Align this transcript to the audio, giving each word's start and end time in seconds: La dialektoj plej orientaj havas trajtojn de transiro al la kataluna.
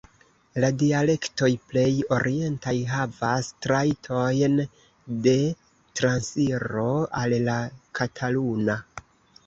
La 0.63 0.69
dialektoj 0.83 1.49
plej 1.73 1.91
orientaj 2.17 2.73
havas 2.93 3.51
trajtojn 3.67 4.59
de 5.29 5.37
transiro 6.01 6.91
al 7.25 7.41
la 7.51 7.63
kataluna. 8.01 8.85